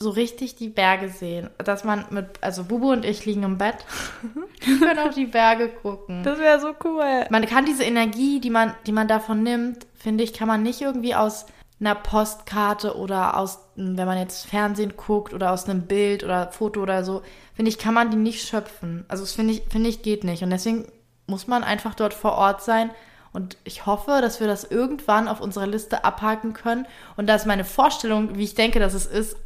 [0.00, 1.50] so richtig die Berge sehen.
[1.58, 3.76] Dass man mit, also Bubu und ich liegen im Bett,
[4.64, 6.22] wir können auf die Berge gucken.
[6.22, 7.26] Das wäre so cool.
[7.30, 10.80] Man kann diese Energie, die man, die man davon nimmt, finde ich, kann man nicht
[10.80, 11.44] irgendwie aus
[11.82, 16.80] einer Postkarte oder aus, wenn man jetzt Fernsehen guckt oder aus einem Bild oder Foto
[16.80, 17.22] oder so,
[17.54, 19.04] finde ich, kann man die nicht schöpfen.
[19.08, 20.44] Also das finde ich, finde ich, geht nicht.
[20.44, 20.86] Und deswegen
[21.26, 22.90] muss man einfach dort vor Ort sein.
[23.32, 27.64] Und ich hoffe, dass wir das irgendwann auf unserer Liste abhaken können und dass meine
[27.64, 29.36] Vorstellung, wie ich denke, dass es ist,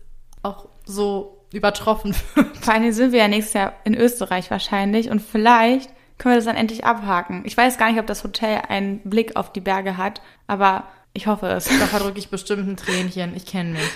[0.43, 2.57] auch so übertroffen wird.
[2.59, 6.47] Vor allem sind wir ja nächstes Jahr in Österreich wahrscheinlich und vielleicht können wir das
[6.47, 7.43] dann endlich abhaken.
[7.47, 10.85] Ich weiß gar nicht, ob das Hotel einen Blick auf die Berge hat, aber
[11.17, 11.65] ich hoffe es.
[11.65, 13.35] Da verdrücke ich bestimmt ein Tränchen.
[13.35, 13.91] Ich kenne mich.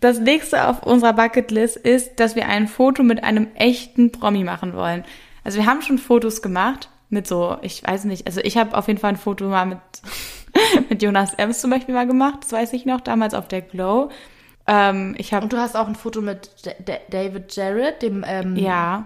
[0.00, 4.74] Das nächste auf unserer Bucketlist ist, dass wir ein Foto mit einem echten Promi machen
[4.74, 5.04] wollen.
[5.44, 8.88] Also wir haben schon Fotos gemacht mit so, ich weiß nicht, also ich habe auf
[8.88, 9.78] jeden Fall ein Foto mal mit,
[10.88, 14.10] mit Jonas Ems zum Beispiel mal gemacht, das weiß ich noch, damals auf der Glow.
[14.66, 18.24] Ähm, ich habe, Und du hast auch ein Foto mit D D David Jarrett, dem
[18.26, 19.04] ähm, ja,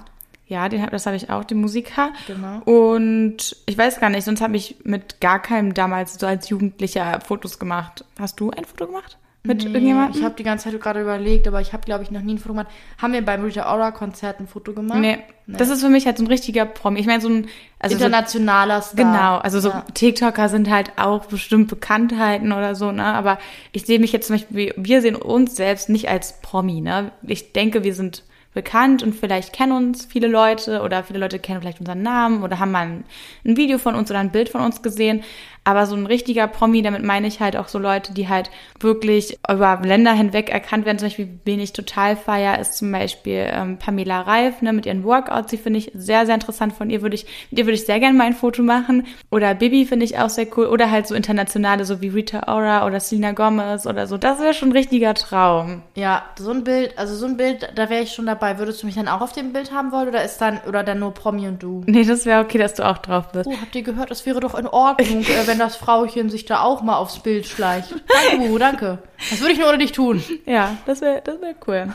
[0.54, 2.12] ja, den das habe ich auch, den Musiker.
[2.28, 2.60] Genau.
[2.64, 7.20] Und ich weiß gar nicht, sonst habe ich mit gar keinem damals so als Jugendlicher
[7.20, 8.04] Fotos gemacht.
[8.18, 9.18] Hast du ein Foto gemacht?
[9.46, 10.16] Mit Nee, irgendjemandem?
[10.18, 12.38] Ich habe die ganze Zeit gerade überlegt, aber ich habe, glaube ich, noch nie ein
[12.38, 12.68] Foto gemacht.
[12.96, 14.98] Haben wir beim Rita Ora Konzert ein Foto gemacht?
[14.98, 17.00] Nee, das ist für mich halt so ein richtiger Promi.
[17.00, 18.96] Ich meine, so ein, also so, Internationaler Star.
[18.96, 19.84] genau, also so Ja.
[19.92, 23.04] TikToker sind halt auch bestimmt Bekanntheiten oder so, ne?
[23.04, 23.38] Aber
[23.72, 27.10] ich sehe mich jetzt zum Beispiel, wir sehen uns selbst nicht als Promi, ne?
[27.22, 28.22] Ich denke, wir sind
[28.54, 32.60] bekannt und vielleicht kennen uns viele Leute oder viele Leute kennen vielleicht unseren Namen oder
[32.60, 33.04] haben mal ein,
[33.44, 35.24] ein Video von uns oder ein Bild von uns gesehen.
[35.64, 38.50] Aber so ein richtiger Promi, damit meine ich halt auch so Leute, die halt
[38.80, 40.98] wirklich über Länder hinweg erkannt werden.
[40.98, 45.04] Zum Beispiel, wen ich total feier, ist zum Beispiel ähm, Pamela Reif, ne, mit ihren
[45.04, 45.50] Workouts.
[45.50, 46.74] Die finde ich sehr, sehr interessant.
[46.74, 49.06] Von ihr würde ich, mit ihr würde ich sehr gerne mal ein Foto machen.
[49.30, 50.66] Oder Bibi finde ich auch sehr cool.
[50.66, 54.18] Oder halt so internationale, so wie Rita Ora oder Selena Gomez oder so.
[54.18, 55.82] Das wäre schon ein richtiger Traum.
[55.94, 58.58] Ja, so ein Bild, also so ein Bild, da wäre ich schon dabei.
[58.58, 60.98] Würdest du mich dann auch auf dem Bild haben wollen oder ist dann oder dann
[60.98, 61.82] nur Promi und du?
[61.86, 63.46] Nee, das wäre okay, dass du auch drauf bist.
[63.46, 66.62] Oh, habt ihr gehört, es wäre doch in Ordnung, äh, wenn das Frauchen sich da
[66.62, 67.94] auch mal aufs Bild schleicht.
[68.08, 68.98] Danke, Uhu, danke.
[69.30, 70.22] Das würde ich nur ohne dich tun.
[70.46, 71.94] Ja, das wäre das wär cool.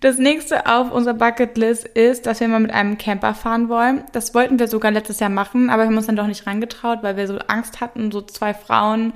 [0.00, 4.04] Das nächste auf unserer Bucketlist ist, dass wir mal mit einem Camper fahren wollen.
[4.12, 6.98] Das wollten wir sogar letztes Jahr machen, aber wir haben uns dann doch nicht rangetraut,
[7.02, 9.14] weil wir so Angst hatten, so zwei Frauen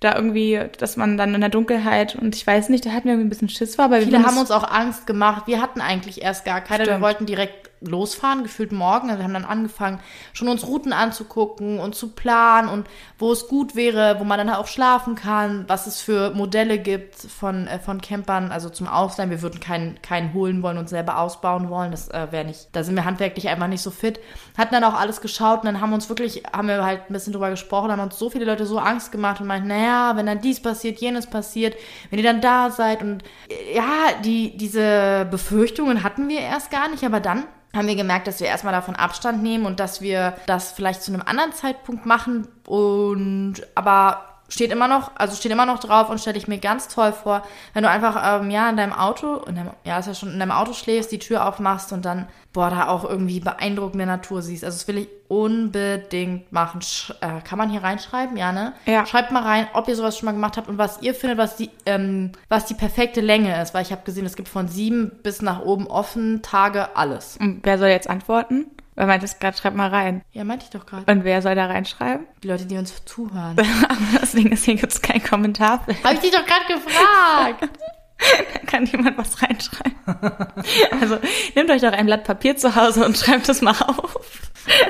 [0.00, 3.14] da irgendwie, dass man dann in der Dunkelheit und ich weiß nicht, da hatten wir
[3.14, 5.46] irgendwie ein bisschen Schiss vor, aber Viele haben uns auch Angst gemacht.
[5.46, 6.84] Wir hatten eigentlich erst gar keine.
[6.84, 6.98] Stimmt.
[6.98, 9.08] Wir wollten direkt losfahren, gefühlt morgen.
[9.08, 10.00] Also wir haben dann angefangen,
[10.32, 12.86] schon uns Routen anzugucken und zu planen und
[13.18, 17.16] wo es gut wäre, wo man dann auch schlafen kann, was es für Modelle gibt
[17.16, 19.30] von, äh, von Campern, also zum Ausleihen.
[19.30, 21.90] Wir würden keinen, keinen holen wollen und selber ausbauen wollen.
[21.90, 24.20] Das äh, wäre nicht, da sind wir handwerklich einfach nicht so fit.
[24.56, 27.32] Hatten dann auch alles geschaut und dann haben uns wirklich, haben wir halt ein bisschen
[27.32, 30.40] drüber gesprochen, haben uns so viele Leute so Angst gemacht und meinten, naja, wenn dann
[30.40, 31.76] dies passiert, jenes passiert,
[32.10, 36.88] wenn ihr dann da seid und äh, ja, die, diese Befürchtungen hatten wir erst gar
[36.88, 37.44] nicht, aber dann
[37.76, 41.12] haben wir gemerkt, dass wir erstmal davon Abstand nehmen und dass wir das vielleicht zu
[41.12, 46.20] einem anderen Zeitpunkt machen und aber steht immer noch, also steht immer noch drauf und
[46.20, 47.42] stelle ich mir ganz toll vor,
[47.74, 50.38] wenn du einfach ähm, ja in deinem Auto, in deinem, ja ist ja schon in
[50.38, 54.64] deinem Auto schläfst, die Tür aufmachst und dann boah da auch irgendwie beeindruckende Natur siehst.
[54.64, 56.80] Also das will ich unbedingt machen.
[56.80, 58.72] Sch äh, kann man hier reinschreiben, ja ne?
[58.86, 59.04] Ja.
[59.04, 61.56] Schreibt mal rein, ob ihr sowas schon mal gemacht habt und was ihr findet, was
[61.56, 65.12] die ähm, was die perfekte Länge ist, weil ich habe gesehen, es gibt von sieben
[65.22, 67.36] bis nach oben offen Tage alles.
[67.38, 68.66] Und wer soll jetzt antworten?
[68.96, 70.22] Wer meint es gerade, schreib mal rein.
[70.32, 71.10] Ja, meinte ich doch gerade.
[71.10, 72.26] Und wer soll da reinschreiben?
[72.42, 73.54] Die Leute, die uns zuhören.
[74.22, 75.86] Deswegen ist hier gibt's keinen Kommentar.
[76.02, 77.68] Habe ich dich doch gerade gefragt.
[78.52, 79.94] Da kann jemand was reinschreiben.
[81.00, 81.18] Also
[81.54, 84.16] nehmt euch doch ein Blatt Papier zu Hause und schreibt es mal auf.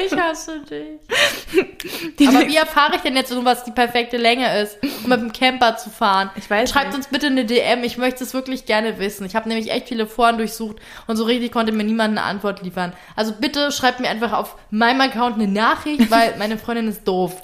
[0.04, 1.00] Ich hasse dich.
[2.18, 5.20] Die Aber wie erfahre ich denn jetzt so, was die perfekte Länge ist, um mit
[5.20, 6.30] dem Camper zu fahren?
[6.36, 6.96] Ich weiß Schreibt nicht.
[6.96, 9.26] uns bitte eine DM, ich möchte es wirklich gerne wissen.
[9.26, 12.62] Ich habe nämlich echt viele Foren durchsucht und so richtig konnte mir niemand eine Antwort
[12.62, 12.94] liefern.
[13.16, 17.42] Also bitte schreibt mir einfach auf meinem Account eine Nachricht, weil meine Freundin ist doof.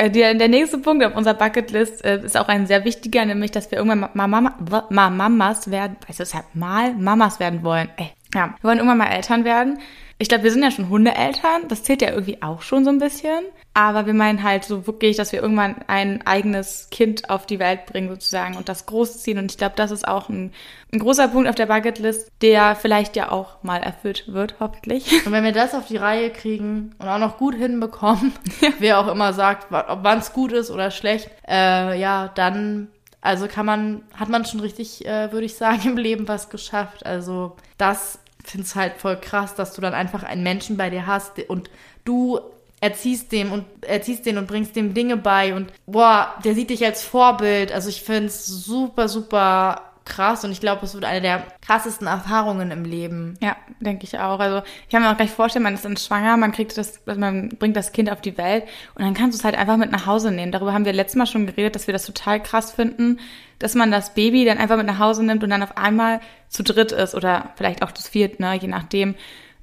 [0.00, 3.50] Äh, Der, der nächste Punkt auf unserer Bucketlist äh, ist auch ein sehr wichtiger, nämlich,
[3.50, 4.56] dass wir irgendwann mal, Mama,
[4.88, 7.90] mal Mamas werden, weißt du, es halt mal Mamas werden wollen.
[7.98, 9.78] Ey, ja, wir wollen irgendwann mal Eltern werden.
[10.20, 12.98] Ich glaube, wir sind ja schon Hundeeltern, das zählt ja irgendwie auch schon so ein
[12.98, 13.42] bisschen.
[13.72, 17.86] Aber wir meinen halt so wirklich, dass wir irgendwann ein eigenes Kind auf die Welt
[17.86, 19.38] bringen sozusagen und das großziehen.
[19.38, 20.52] Und ich glaube, das ist auch ein,
[20.92, 25.10] ein großer Punkt auf der Bucketlist, der vielleicht ja auch mal erfüllt wird, hoffentlich.
[25.24, 28.34] Und wenn wir das auf die Reihe kriegen und auch noch gut hinbekommen,
[28.78, 32.88] wer auch immer sagt, wann es gut ist oder schlecht, äh, ja, dann,
[33.22, 37.06] also kann man, hat man schon richtig, äh, würde ich sagen, im Leben was geschafft.
[37.06, 41.06] Also das finde ich halt voll krass, dass du dann einfach einen Menschen bei dir
[41.06, 41.70] hast und
[42.04, 42.40] du
[42.80, 46.84] erziehst dem und erziehst den und bringst dem Dinge bei und boah, der sieht dich
[46.84, 47.72] als Vorbild.
[47.72, 52.06] Also ich finde es super, super krass und ich glaube, es wird eine der krassesten
[52.06, 53.38] Erfahrungen im Leben.
[53.40, 54.38] Ja, denke ich auch.
[54.40, 57.48] Also ich kann mir auch gleich vorstellen, man ist dann schwanger, man kriegt das, man
[57.50, 60.06] bringt das Kind auf die Welt und dann kannst du es halt einfach mit nach
[60.06, 60.52] Hause nehmen.
[60.52, 63.20] Darüber haben wir letztes Mal schon geredet, dass wir das total krass finden,
[63.58, 66.62] dass man das Baby dann einfach mit nach Hause nimmt und dann auf einmal zu
[66.62, 69.14] dritt ist oder vielleicht auch zu viert, ne, je nachdem.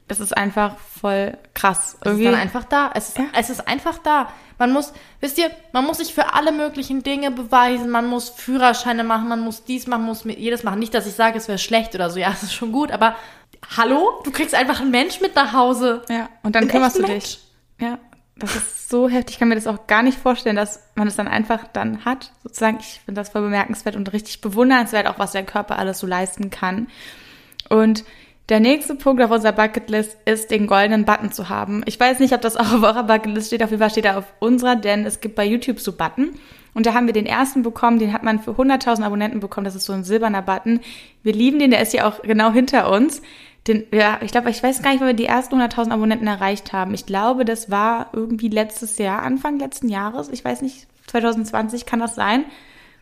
[0.07, 1.97] Das ist einfach voll krass.
[2.01, 2.91] Es ist dann einfach da.
[2.93, 3.25] Es ist, Ja.
[3.37, 4.29] es ist einfach da.
[4.57, 7.89] Man muss, wisst ihr, man muss sich für alle möglichen Dinge beweisen.
[7.89, 10.79] Man muss Führerscheine machen, man muss dies machen, muss mit- jedes machen.
[10.79, 12.19] Nicht, dass ich sage, es wäre schlecht oder so.
[12.19, 12.91] Ja, es ist schon gut.
[12.91, 13.15] Aber
[13.75, 16.03] hallo, du kriegst einfach einen Mensch mit nach Hause.
[16.09, 17.39] Ja, und dann Ein kümmerst du dich.
[17.79, 17.99] Ja,
[18.37, 19.35] das ist so heftig.
[19.35, 22.31] Ich kann mir das auch gar nicht vorstellen, dass man es dann einfach dann hat.
[22.43, 26.07] Sozusagen, ich finde das voll bemerkenswert und richtig bewundernswert, auch was der Körper alles so
[26.07, 26.87] leisten kann.
[27.69, 28.05] Und
[28.49, 31.83] der nächste Punkt auf unserer Bucketlist ist, den goldenen Button zu haben.
[31.85, 34.17] Ich weiß nicht, ob das auch auf eurer Bucketlist steht, auf jeden Fall steht er
[34.17, 36.31] auf unserer, denn es gibt bei YouTube so Button.
[36.73, 39.65] Und da haben wir den ersten bekommen, den hat man für 100.000 Abonnenten bekommen.
[39.65, 40.79] Das ist so ein silberner Button.
[41.23, 43.21] Wir lieben den, der ist ja auch genau hinter uns.
[43.67, 46.73] Den, ja, ich glaube, ich weiß gar nicht, wann wir die ersten 100.000 Abonnenten erreicht
[46.73, 46.93] haben.
[46.93, 50.29] Ich glaube, das war irgendwie letztes Jahr, Anfang letzten Jahres.
[50.29, 52.45] Ich weiß nicht, 2020 kann das sein.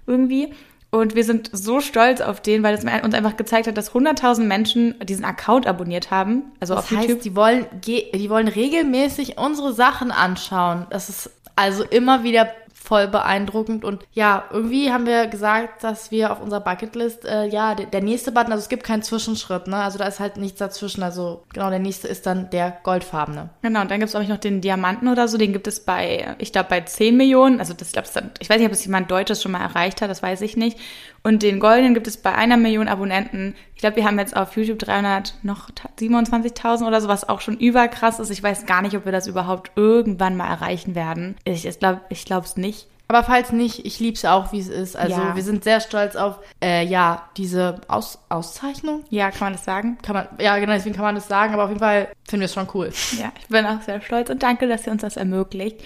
[0.07, 0.53] Irgendwie.
[0.95, 4.41] Und wir sind so stolz auf den, weil es uns einfach gezeigt hat, dass 100.000
[4.43, 6.43] Menschen diesen Account abonniert haben.
[6.59, 7.09] Also Das auf YouTube.
[7.17, 10.85] heißt, die wollen, ge- die wollen regelmäßig unsere Sachen anschauen.
[10.89, 12.47] Das ist also immer wieder
[12.85, 17.75] voll beeindruckend und ja, irgendwie haben wir gesagt, dass wir auf unserer Bucketlist, äh, ja,
[17.75, 20.59] der, der nächste Button, also es gibt keinen Zwischenschritt, ne, also da ist halt nichts
[20.59, 23.49] dazwischen, also genau, der nächste ist dann der goldfarbene.
[23.61, 25.37] Genau, und dann gibt es, glaube ich, noch den Diamanten oder so.
[25.37, 27.59] Den gibt es bei, ich glaube, bei 10 Millionen.
[27.59, 30.09] Also das, glaub, ich, ich weiß nicht, ob es jemand Deutsches schon mal erreicht hat,
[30.09, 30.77] das weiß ich nicht.
[31.23, 33.55] Und den goldenen gibt es bei einer Million Abonnenten.
[33.85, 35.69] Ich glaube, wir haben jetzt auf YouTube 300 noch
[35.99, 38.31] 27.000 oder so, was auch schon überkrass ist.
[38.31, 41.35] Ich weiß gar nicht, ob wir das überhaupt irgendwann mal erreichen werden.
[41.43, 42.87] Ich glaube ich glaube es nicht.
[43.07, 44.95] Aber falls nicht, ich lieb's auch, wie es ist.
[44.95, 45.35] Also Ja.
[45.35, 49.03] wir sind sehr stolz auf, äh, ja, diese Aus Auszeichnung.
[49.09, 49.97] Ja, kann man das sagen?
[50.01, 52.45] Kann man, ja genau, deswegen kann man das sagen, aber auf jeden Fall finden wir
[52.45, 52.91] es schon cool.
[53.19, 55.81] Ja, ich bin auch sehr stolz und danke, dass ihr uns das ermöglicht.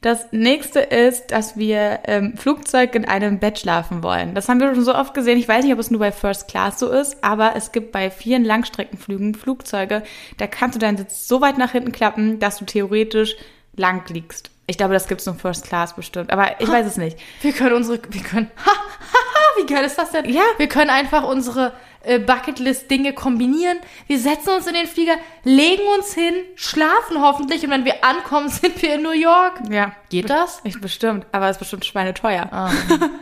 [0.00, 4.34] Das nächste ist, dass wir im Flugzeug in einem Bett schlafen wollen.
[4.34, 5.38] Das haben wir schon so oft gesehen.
[5.38, 8.10] Ich weiß nicht, ob es nur bei First Class so ist, aber es gibt bei
[8.10, 10.02] vielen Langstreckenflügen Flugzeuge,
[10.36, 13.36] da kannst du deinen Sitz so weit nach hinten klappen, dass du theoretisch
[13.76, 14.50] lang liegst.
[14.66, 17.18] Ich glaube, das gibt's nur First Class bestimmt, aber ich weiß es nicht.
[17.42, 20.28] Wir können unsere, wir können, ha, ha, ha, wie geil ist das denn?
[20.32, 20.42] Ja.
[20.56, 21.72] Wir können einfach unsere
[22.04, 23.78] äh, Bucketlist-Dinge kombinieren.
[24.06, 28.48] Wir setzen uns in den Flieger, legen uns hin, schlafen hoffentlich und wenn wir ankommen,
[28.50, 29.60] sind wir in New York.
[29.70, 29.92] Ja.
[30.08, 30.60] Geht das?
[30.64, 32.48] Ich bestimmt, aber es ist bestimmt schweineteuer.
[32.50, 32.70] Ah,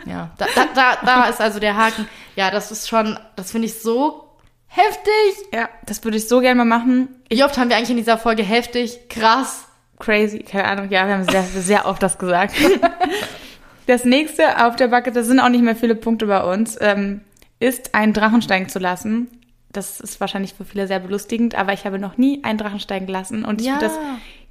[0.06, 2.08] ja, da, da, da, da ist also der Haken.
[2.36, 4.28] Ja, das ist schon, das finde ich so
[4.68, 5.48] heftig.
[5.52, 7.08] Ja, das würde ich so gerne mal machen.
[7.28, 9.66] Wie oft haben wir eigentlich in dieser Folge heftig, krass?
[9.98, 12.54] Crazy, keine Ahnung, ja, wir haben sehr, sehr oft das gesagt.
[13.86, 17.20] Das nächste auf der Bucket, das sind auch nicht mehr viele Punkte bei uns, ähm,
[17.58, 19.26] ist einen Drachen steigen zu lassen.
[19.72, 23.08] Das ist wahrscheinlich für viele sehr belustigend, aber ich habe noch nie einen Drachen steigen
[23.08, 23.74] lassen und ich Ja.
[23.74, 23.98] würde das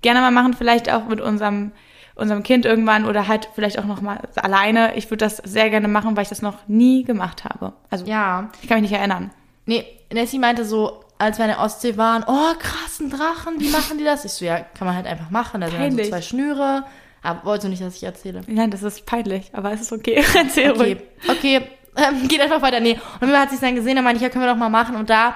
[0.02, 1.72] gerne mal machen, vielleicht auch mit unserem
[2.16, 4.96] unserem Kind irgendwann oder halt vielleicht auch noch mal alleine.
[4.98, 7.72] Ich würde das sehr gerne machen, weil ich das noch nie gemacht habe.
[7.90, 8.50] Also Ja.
[8.62, 9.32] ich kann mich nicht erinnern.
[9.66, 13.70] Nee, Nessie meinte so, als wir in der Ostsee waren, oh, krass, ein Drachen, wie
[13.70, 14.26] machen die das?
[14.26, 15.62] Ich so, ja, kann man halt einfach machen.
[15.62, 16.10] Da sind dann so Peinlich.
[16.10, 16.84] zwei Schnüre.
[17.24, 18.42] Aber wolltest du nicht, dass ich erzähle?
[18.48, 20.24] Nein, das ist peinlich, aber es ist okay.
[20.36, 20.98] Erzähl Okay, ruhig.
[21.30, 21.62] okay,
[21.96, 22.80] ähm, geht einfach weiter.
[22.80, 24.70] Nee, und mir hat sie dann gesehen, da meinte ich, ja, können wir doch mal
[24.70, 24.96] machen.
[24.96, 25.36] Und da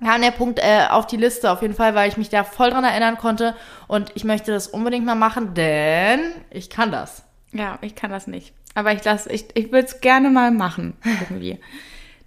[0.00, 2.70] kam der Punkt äh, auf die Liste auf jeden Fall, weil ich mich da voll
[2.70, 3.56] dran erinnern konnte.
[3.88, 7.24] Und ich möchte das unbedingt mal machen, denn ich kann das.
[7.52, 8.52] Ja, ich kann das nicht.
[8.74, 10.96] Aber ich lasse, ich, ich würde es gerne mal machen,
[11.28, 11.58] irgendwie.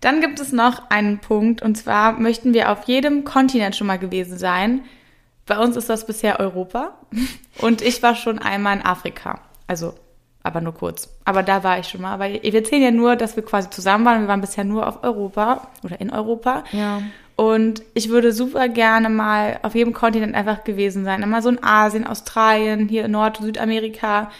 [0.02, 4.00] Dann gibt es noch einen Punkt, und zwar möchten wir auf jedem Kontinent schon mal
[4.00, 4.84] gewesen sein.
[5.46, 6.98] Bei uns ist das bisher Europa.
[7.60, 9.42] Und ich war schon einmal in Afrika.
[9.68, 9.94] Also,
[10.44, 11.10] aber nur kurz.
[11.26, 12.14] Aber da war ich schon mal.
[12.14, 14.22] Aber wir zählen ja nur, dass wir quasi zusammen waren.
[14.22, 16.64] Wir waren bisher nur auf Europa oder in Europa.
[16.72, 17.02] Ja.
[17.36, 21.24] Und ich würde super gerne mal auf jedem Kontinent einfach gewesen sein.
[21.24, 24.32] Immer so in Asien, Australien, hier in Nord- und Südamerika.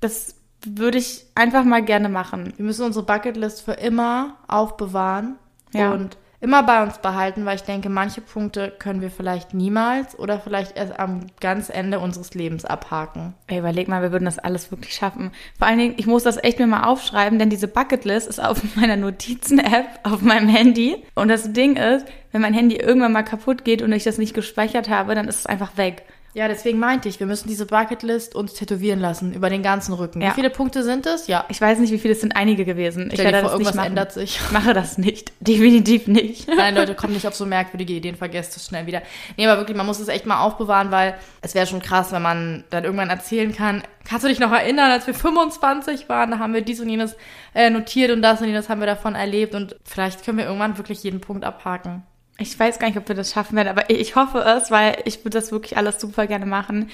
[0.00, 2.52] Das würde ich einfach mal gerne machen.
[2.56, 5.36] Wir müssen unsere Bucketlist für immer aufbewahren
[5.72, 5.92] Ja.
[5.92, 10.38] und immer bei uns behalten, weil ich denke, manche Punkte können wir vielleicht niemals oder
[10.38, 13.34] vielleicht erst am ganz Ende unseres Lebens abhaken.
[13.46, 15.32] Ey, überleg mal, wir würden das alles wirklich schaffen.
[15.58, 18.62] Vor allen Dingen, ich muss das echt mir mal aufschreiben, denn diese Bucketlist ist auf
[18.76, 21.02] meiner Notizen-App auf meinem Handy.
[21.14, 24.34] Und das Ding ist, wenn mein Handy irgendwann mal kaputt geht und ich das nicht
[24.34, 26.04] gespeichert habe, dann ist es einfach weg.
[26.36, 30.20] Ja, deswegen meinte ich, wir müssen diese Bucketlist uns tätowieren lassen über den ganzen Rücken.
[30.20, 30.28] Ja.
[30.28, 31.28] Wie viele Punkte sind es?
[31.28, 31.46] Ja.
[31.48, 33.06] Ich weiß nicht, wie viele, es sind einige gewesen.
[33.06, 33.86] Ich Stell werde vor, das nicht irgendwas machen.
[33.86, 34.36] ändert sich.
[34.36, 35.32] Ich mache das nicht.
[35.40, 36.46] Definitiv nicht.
[36.46, 39.00] Nein, Leute, kommt nicht auf so merkwürdige Ideen, vergesst es schnell wieder.
[39.38, 42.20] Nee, aber wirklich, man muss es echt mal aufbewahren, weil es wäre schon krass, wenn
[42.20, 43.82] man dann irgendwann erzählen kann.
[44.04, 47.16] Kannst du dich noch erinnern, als wir 25 waren, da haben wir dies und jenes
[47.54, 50.76] äh, notiert und das und jenes haben wir davon erlebt und vielleicht können wir irgendwann
[50.76, 52.02] wirklich jeden Punkt abhaken.
[52.38, 55.20] Ich weiß gar nicht, ob wir das schaffen werden, aber ich hoffe es, weil ich
[55.20, 56.90] würde das wirklich alles super gerne machen.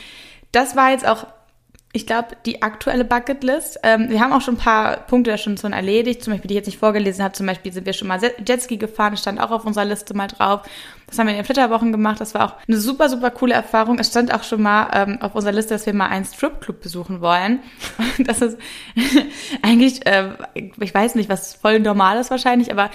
[0.53, 1.27] Das war jetzt auch,
[1.93, 3.81] ich glaube, die aktuelle Bucketlist.
[3.83, 6.59] Ähm, wir haben auch schon ein paar Punkte schon schon erledigt, zum Beispiel, die ich
[6.59, 7.35] jetzt nicht vorgelesen habe.
[7.35, 10.63] Zum Beispiel sind wir schon mal Jetski gefahren, stand auch auf unserer Liste mal drauf.
[11.07, 12.21] Das haben wir in den Flitterwochen gemacht.
[12.21, 13.99] Das war auch eine super, super coole Erfahrung.
[13.99, 17.21] Es stand auch schon mal ähm, auf unserer Liste, dass wir mal einen Stripclub besuchen
[17.21, 17.61] wollen.
[18.19, 18.59] Das ist
[19.63, 22.91] eigentlich, äh, ich weiß nicht, was voll normal ist wahrscheinlich, aber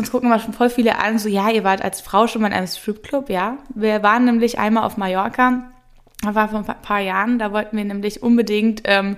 [0.00, 2.48] uns gucken mal schon voll viele an, so, ja, ihr wart als Frau schon mal
[2.48, 3.58] in einem Stripclub, ja.
[3.74, 5.70] Wir waren nämlich einmal auf Mallorca,
[6.22, 9.16] das war vor ein paar- paar Jahren, da wollten wir nämlich unbedingt ähm,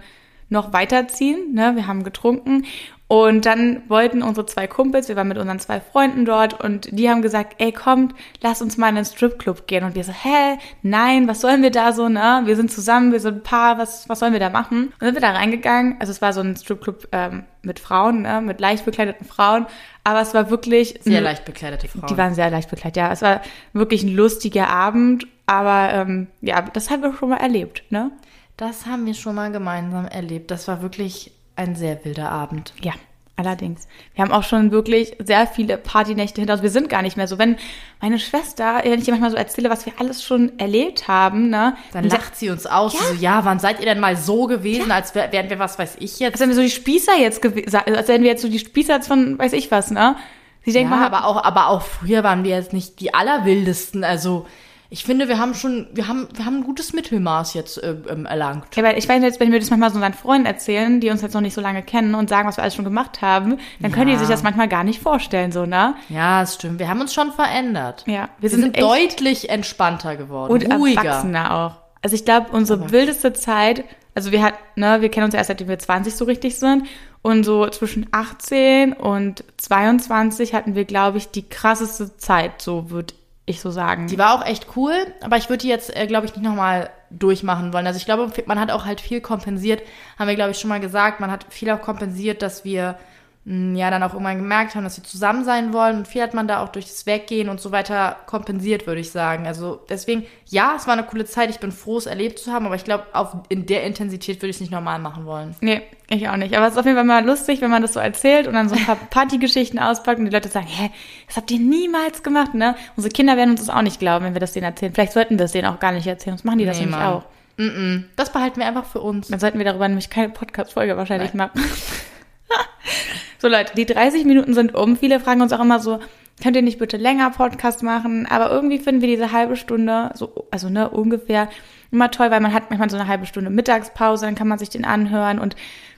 [0.48, 2.64] noch weiterziehen, ne, wir haben getrunken
[3.08, 7.10] und dann wollten unsere zwei Kumpels, wir waren mit unseren zwei Freunden dort und die
[7.10, 10.58] haben gesagt, ey, kommt, lass uns mal in einen Stripclub gehen und wir so, hä,
[10.82, 14.08] nein, was sollen wir da so, ne, wir sind zusammen, wir sind ein Paar, was,
[14.08, 14.84] was sollen wir da machen?
[14.84, 18.22] Und dann sind wir da reingegangen, also es war so ein Stripclub ähm, mit Frauen,
[18.22, 19.66] ne, mit leicht bekleideten Frauen,
[20.04, 22.06] aber es war wirklich Sehr leicht bekleidete Frauen.
[22.06, 23.12] die waren sehr leicht bekleidet, ja.
[23.12, 23.42] Es war
[23.74, 28.10] wirklich ein lustiger Abend, aber ähm, ja, das haben wir schon mal erlebt, ne?
[28.56, 30.50] das haben wir schon mal gemeinsam erlebt.
[30.50, 32.72] Das war wirklich ein sehr wilder Abend.
[32.82, 32.92] Ja,
[33.36, 33.86] allerdings.
[34.14, 36.62] Wir haben auch schon wirklich sehr viele Partynächte hinter uns.
[36.62, 37.38] Wir sind gar nicht mehr so.
[37.38, 37.56] Wenn
[38.00, 41.76] meine Schwester, wenn ich ihr manchmal so erzähle, was wir alles schon erlebt haben, ne?
[41.92, 42.94] Dann lacht sie uns aus.
[42.94, 45.78] Ja, so, ja wann seid ihr denn mal so gewesen, als wär, wären wir, was
[45.78, 46.34] weiß ich jetzt?
[46.34, 49.02] Als wären wir so die Spießer jetzt gewesen, als wären wir jetzt so die Spießer
[49.02, 50.16] von weiß ich was, ne?
[50.64, 54.04] Sie Ja, denkt mal, aber auch, aber auch früher waren wir jetzt nicht die allerwildesten.
[54.04, 54.46] Also
[54.92, 58.26] ich finde, wir haben schon, wir haben, wir haben ein gutes Mittelmaß jetzt äh, ähm,
[58.26, 58.76] erlangt.
[58.76, 61.22] Ja, weil ich weiß jetzt, wenn wir das manchmal so unseren Freunden erzählen, die uns
[61.22, 63.90] jetzt noch nicht so lange kennen und sagen, was wir alles schon gemacht haben, dann
[63.90, 65.94] können die sich das manchmal gar nicht vorstellen, so, ne?
[66.10, 66.78] Ja, das stimmt.
[66.78, 68.04] Wir haben uns schon verändert.
[68.06, 71.02] Ja, Wir, sind, deutlich entspannter geworden, und ruhiger.
[71.02, 71.72] erwachsener auch.
[72.02, 75.48] Also ich glaube, unsere wildeste Zeit Also wir hat, ne, wir kennen uns ja erst
[75.48, 76.86] seitdem wir 20 so richtig sind.
[77.22, 83.14] Und so zwischen 18 und 22 hatten wir, glaube ich, die krasseste Zeit, so würde
[83.44, 84.06] ich so sagen.
[84.06, 86.90] Die war auch echt cool, aber ich würde die jetzt, äh, glaube ich, nicht nochmal
[87.10, 87.86] durchmachen wollen.
[87.86, 89.82] Also ich glaube, man hat auch halt viel kompensiert,
[90.18, 91.20] haben wir, glaube ich, schon mal gesagt.
[91.20, 92.96] Man hat viel auch kompensiert, dass wir
[93.44, 96.46] ja dann auch irgendwann gemerkt haben, dass sie zusammen sein wollen und viel hat man
[96.46, 99.48] da auch durch das Weggehen und so weiter kompensiert, würde ich sagen.
[99.48, 102.66] Also deswegen, ja, es war eine coole Zeit, ich bin froh, es erlebt zu haben,
[102.66, 103.04] aber ich glaube,
[103.48, 105.56] in der Intensität würde ich es nicht normal machen wollen.
[105.60, 106.56] Nee, ich auch nicht.
[106.56, 108.68] Aber es ist auf jeden Fall mal lustig, wenn man das so erzählt und dann
[108.68, 110.90] so ein paar Partygeschichten auspackt und die Leute sagen, hä,
[111.26, 112.76] das habt ihr niemals gemacht, ne?
[112.94, 114.94] Unsere Kinder werden uns das auch nicht glauben, wenn wir das denen erzählen.
[114.94, 117.00] Vielleicht sollten wir es denen auch gar nicht erzählen, sonst machen die das nee, nämlich
[117.00, 117.12] Mann.
[117.12, 117.24] auch.
[117.56, 118.04] Mm -mm.
[118.14, 119.28] Das behalten wir einfach für uns.
[119.28, 121.50] Dann sollten wir darüber nämlich keine Podcast-Folge wahrscheinlich Nein.
[121.52, 121.68] machen.
[123.38, 124.96] So Leute, die 30 Minuten sind um.
[124.96, 125.98] Viele fragen uns auch immer so,
[126.40, 128.24] könnt ihr nicht bitte länger Podcast machen?
[128.24, 131.48] Aber irgendwie finden wir diese halbe Stunde, so, also ne, ungefähr,
[131.90, 134.70] immer toll, weil man hat manchmal so eine halbe Stunde Mittagspause, dann kann man sich
[134.70, 135.56] den anhören und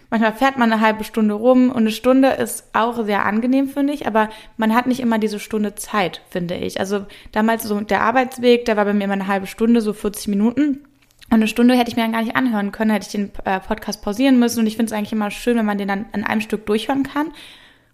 [0.09, 3.93] manchmal fährt man eine halbe Stunde rum und eine Stunde ist auch sehr angenehm, finde
[3.93, 6.81] ich, aber man hat nicht immer diese Stunde Zeit, finde ich.
[6.81, 10.29] Also damals so der Arbeitsweg, der war bei mir immer eine halbe Stunde, so 40
[10.29, 10.85] Minuten.
[11.31, 13.59] Und eine Stunde hätte ich mir dann gar nicht anhören können, hätte ich den äh,
[13.61, 14.61] Podcast pausieren müssen.
[14.61, 17.03] Und ich finde es eigentlich immer schön, wenn man den dann in einem Stück durchhören
[17.03, 17.33] kann.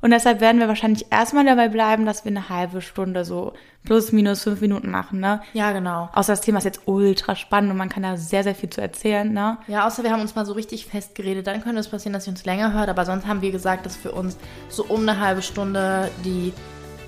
[0.03, 3.53] Und deshalb werden wir wahrscheinlich erstmal dabei bleiben, dass wir eine halbe Stunde so
[3.85, 5.43] plus minus fünf Minuten machen, ne?
[5.53, 6.09] Ja, genau.
[6.15, 8.81] Außer das Thema ist jetzt ultra spannend und man kann da sehr, sehr viel zu
[8.81, 9.59] erzählen, ne?
[9.67, 12.33] Ja, außer wir haben uns mal so richtig festgeredet, dann könnte es passieren, dass ihr
[12.33, 14.39] uns länger hört, aber sonst haben wir gesagt, dass für uns
[14.69, 16.55] so um eine halbe Stunde die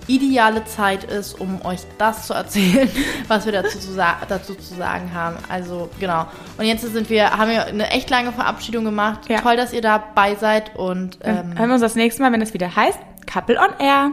[0.06, 2.88] ideale Zeit ist, um euch das zu erzählen,
[3.28, 3.94] was wir dazu zu,
[4.28, 5.36] dazu zu sagen haben.
[5.48, 6.26] Also genau.
[6.58, 9.28] Und jetzt sind wir, haben wir eine echt lange Verabschiedung gemacht.
[9.28, 9.40] Ja.
[9.40, 12.54] Toll, dass ihr dabei seid und ähm, hören wir uns das nächste Mal, wenn es
[12.54, 14.12] wieder heißt Couple on Air.